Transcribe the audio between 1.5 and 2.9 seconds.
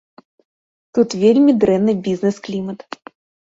дрэнны бізнэс-клімат.